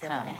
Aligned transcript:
Does 0.00 0.08
come 0.08 0.28
as 0.28 0.36
a 0.36 0.37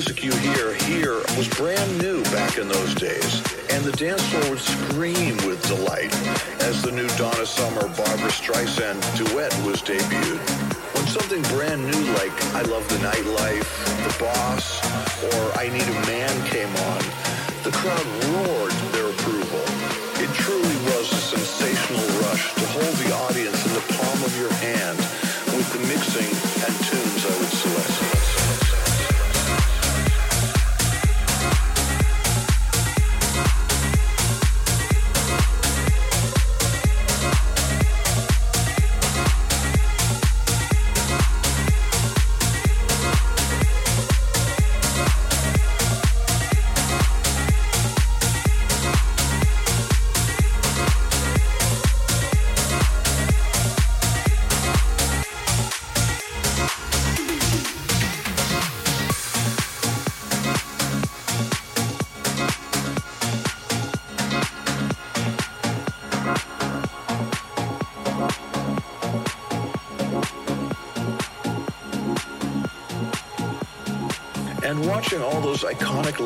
music 0.00 0.24
you 0.24 0.32
hear 0.32 0.72
here 0.88 1.16
was 1.36 1.46
brand 1.58 1.98
new 2.00 2.22
back 2.32 2.56
in 2.56 2.66
those 2.66 2.94
days, 2.94 3.42
and 3.68 3.84
the 3.84 3.92
dance 3.92 4.26
floor 4.30 4.48
would 4.48 4.58
scream 4.58 5.36
with 5.46 5.60
delight 5.68 6.10
as 6.62 6.80
the 6.80 6.90
new 6.90 7.06
Donna 7.18 7.44
Summer 7.44 7.82
Barbra 7.82 8.30
Streisand 8.32 8.96
duet 9.14 9.52
was 9.62 9.82
debuted. 9.82 10.40
When 10.94 11.06
something 11.06 11.42
brand 11.54 11.82
new 11.84 12.12
like 12.14 12.32
I 12.54 12.62
Love 12.62 12.88
the 12.88 12.96
Nightlife, 13.04 13.68
The 14.08 14.24
Boss, 14.24 14.80
or 15.22 15.58
I 15.58 15.68
Need 15.68 15.82
a 15.82 15.99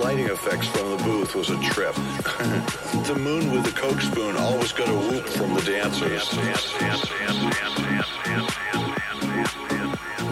lighting 0.05 0.27
effects 0.27 0.67
from 0.67 0.91
the 0.91 1.03
booth 1.03 1.35
was 1.35 1.49
a 1.49 1.59
trip. 1.61 1.95
the 3.07 3.17
moon 3.19 3.51
with 3.51 3.65
the 3.65 3.73
coke 3.73 4.03
spoon 4.03 4.37
always 4.37 4.71
got 4.71 4.87
a 4.87 4.93
whoop 4.93 5.27
from 5.27 5.55
the 5.55 5.63
dancers. 5.63 6.31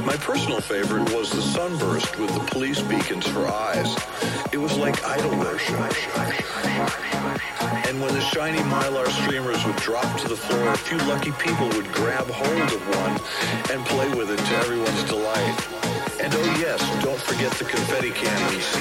My 0.05 0.15
personal 0.19 0.61
favorite 0.61 1.11
was 1.15 1.31
the 1.31 1.41
sunburst 1.41 2.19
with 2.19 2.35
the 2.35 2.45
police 2.51 2.83
beacons 2.83 3.27
for 3.27 3.47
eyes. 3.47 3.97
It 4.53 4.59
was 4.59 4.77
like 4.77 5.03
idol 5.07 5.39
worship. 5.39 5.81
And 7.89 7.99
when 7.99 8.13
the 8.13 8.21
shiny 8.21 8.59
mylar 8.69 9.09
streamers 9.25 9.65
would 9.65 9.77
drop 9.77 10.21
to 10.21 10.29
the 10.29 10.37
floor, 10.37 10.69
a 10.69 10.77
few 10.77 10.99
lucky 11.09 11.33
people 11.33 11.69
would 11.69 11.91
grab 11.93 12.29
hold 12.29 12.73
of 12.77 12.83
one 13.01 13.13
and 13.73 13.87
play 13.87 14.11
with 14.19 14.31
it 14.31 14.37
to 14.39 14.55
everyone's 14.57 15.05
delight. 15.05 15.82
And 16.23 16.33
oh 16.37 16.57
yes, 16.61 16.79
don't 17.03 17.21
forget 17.21 17.51
the 17.55 17.65
confetti 17.65 18.13
cannons. 18.13 18.73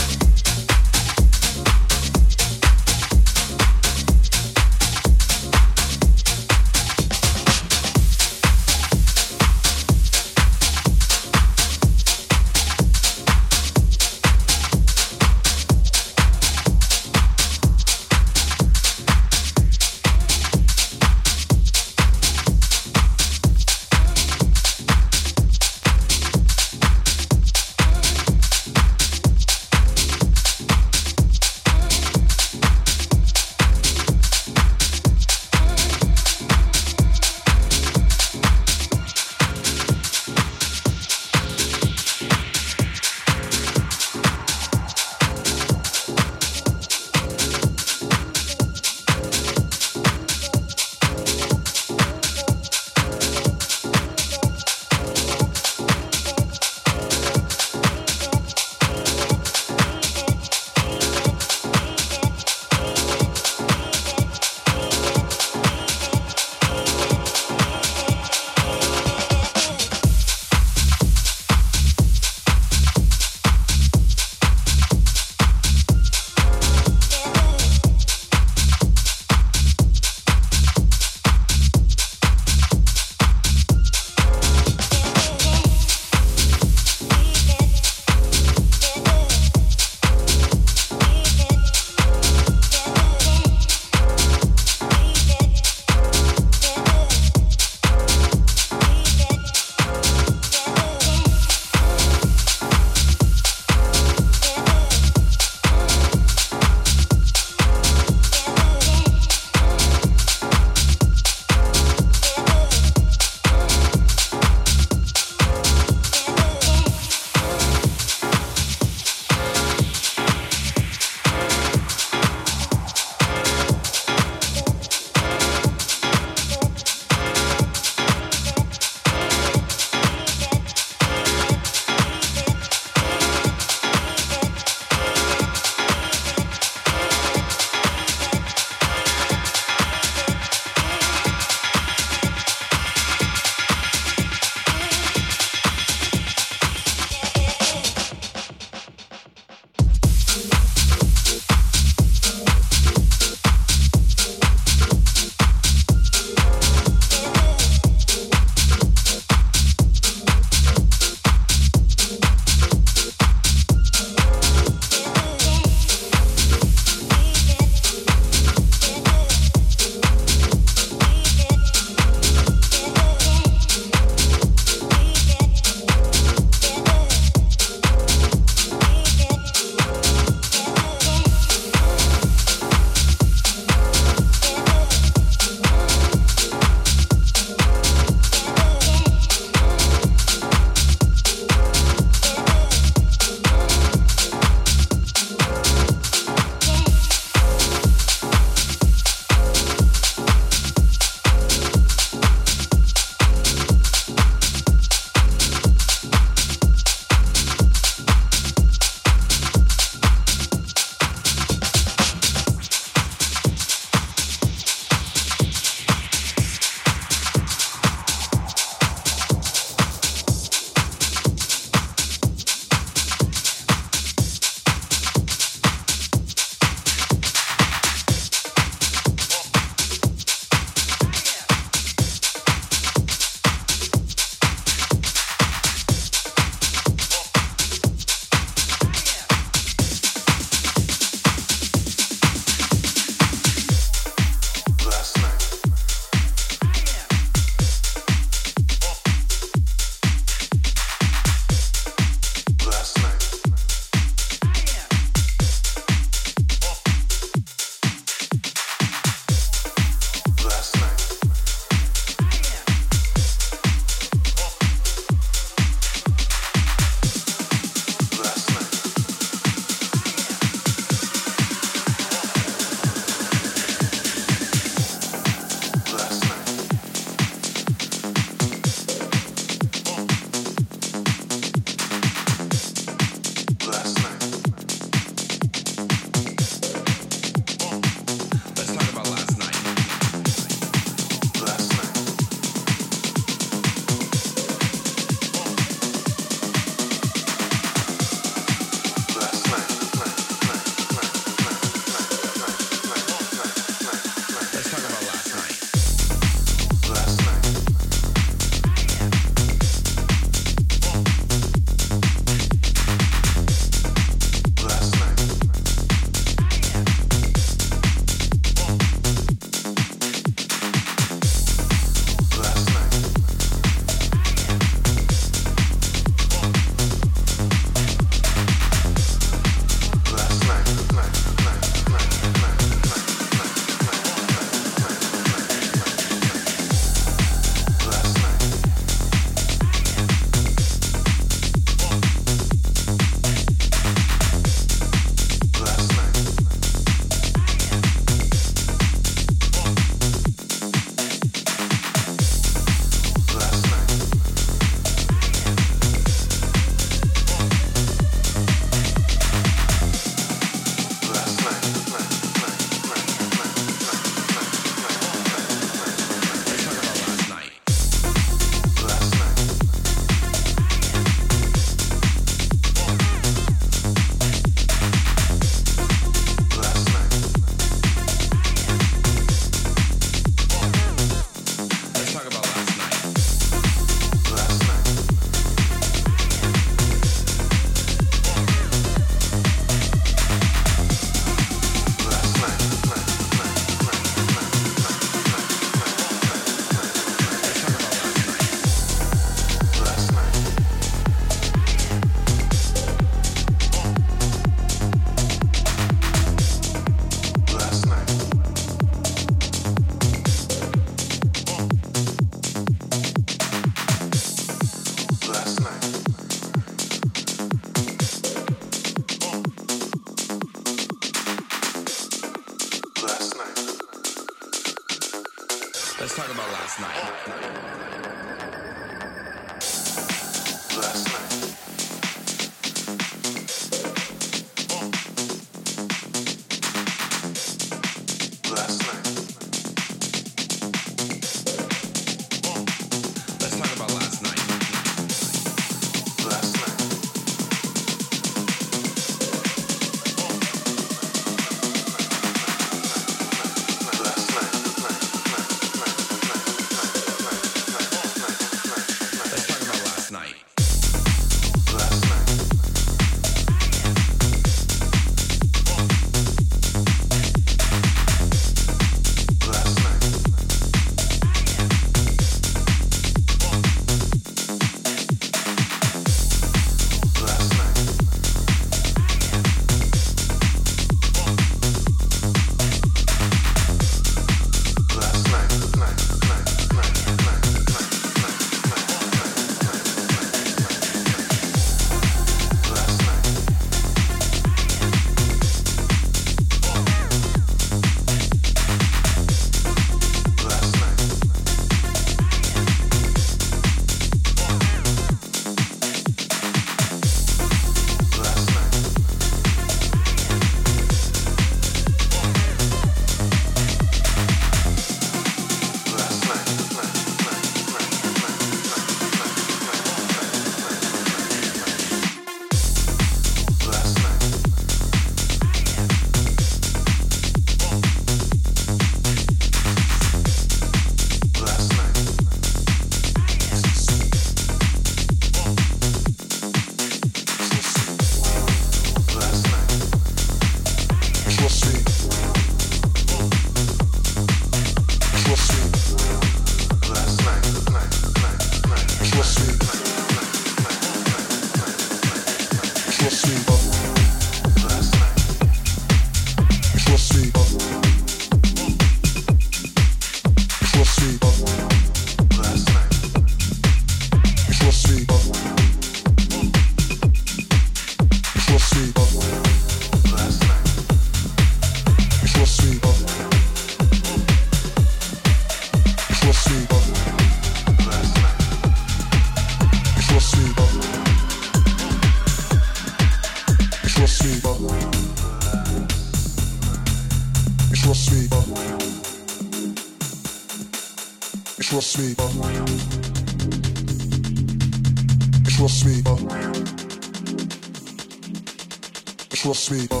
sweet. 599.60 599.90
me. 599.90 600.00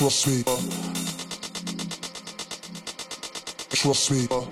real 0.00 0.10
me. 0.10 0.10
It's 0.10 0.26
me. 0.26 0.44
sweet. 3.94 3.94
me. 3.94 4.48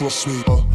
real 0.00 0.10
sweet. 0.10 0.69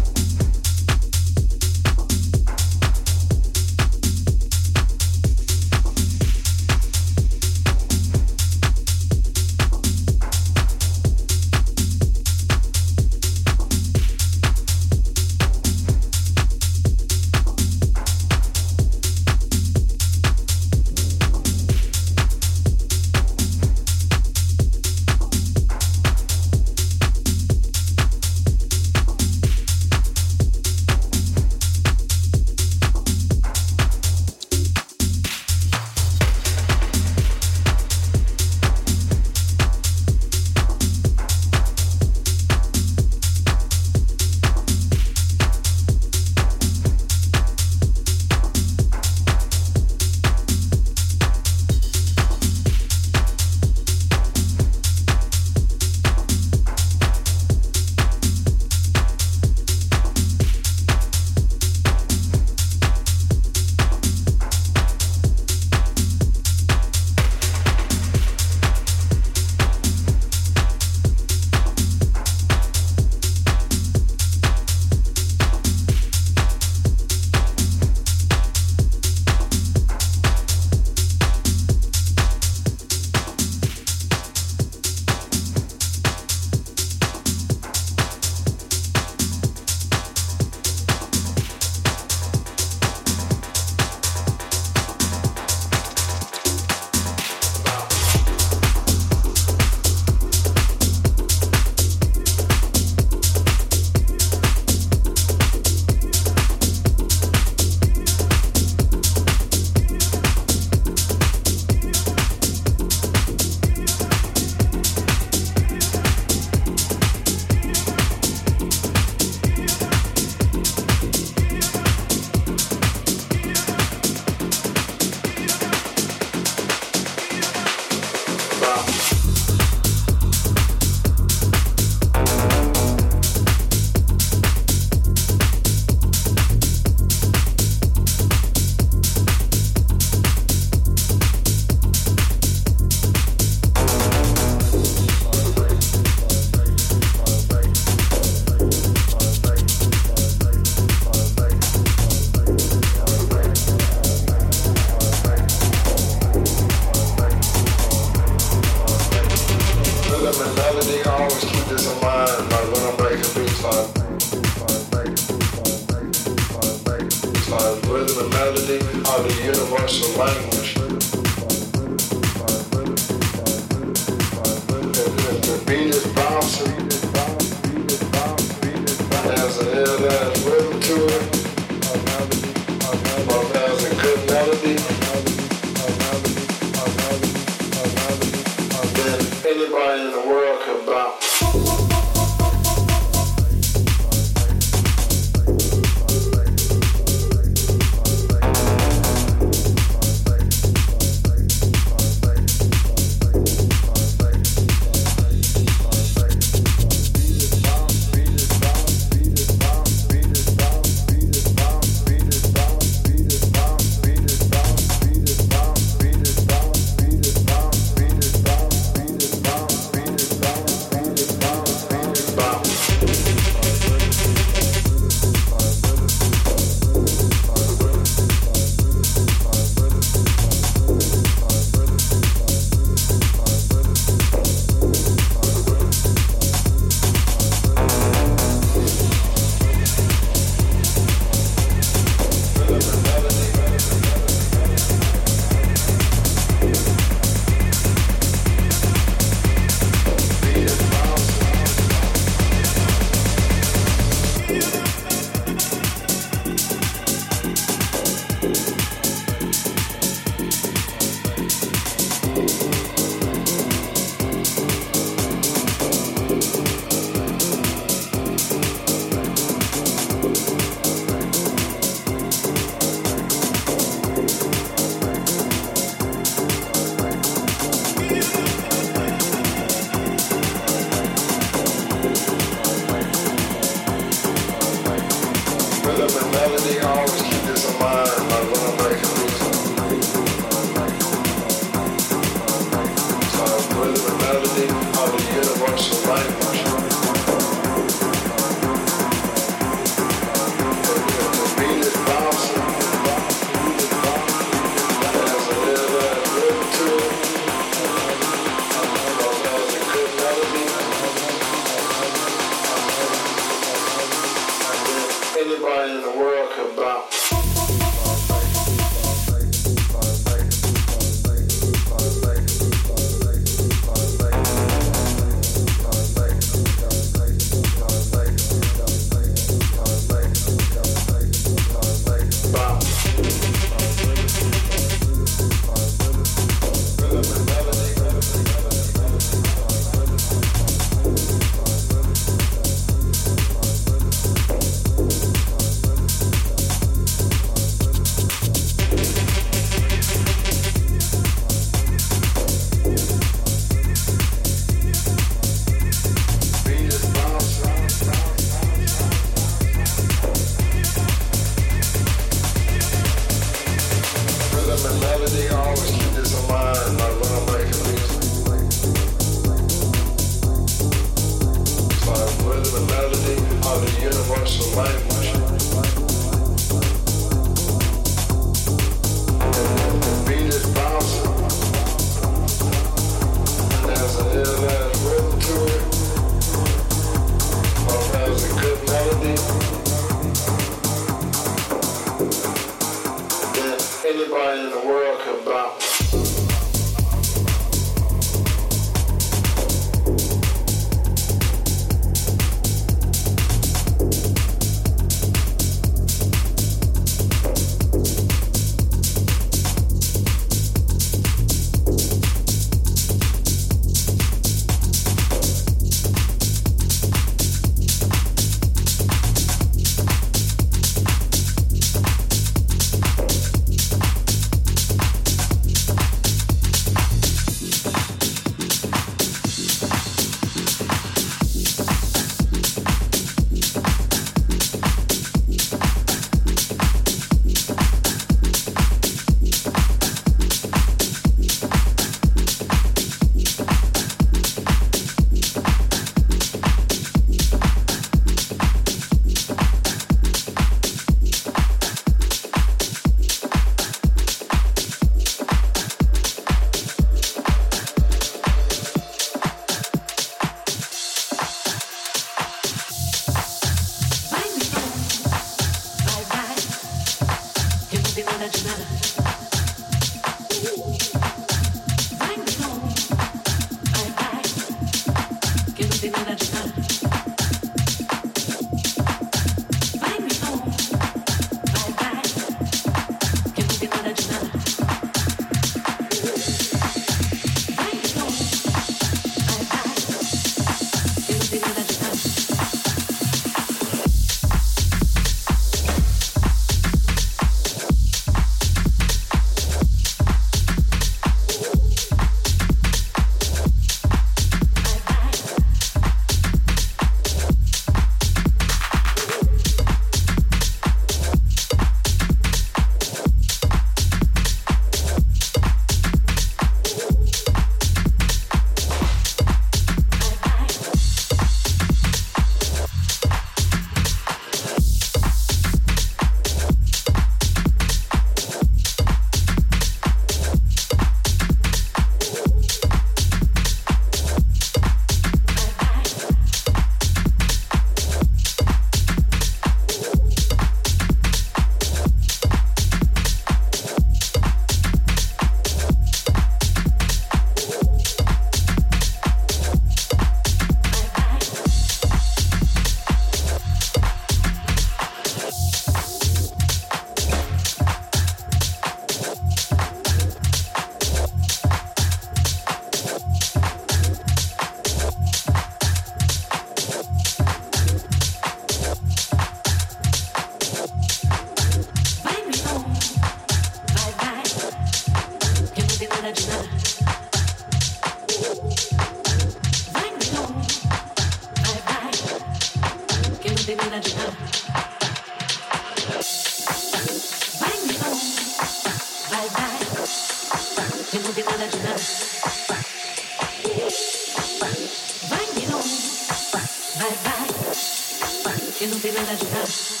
that 599.25 599.43
you. 599.43 600.00